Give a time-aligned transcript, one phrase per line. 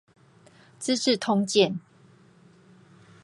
[0.79, 1.77] 資治通鑑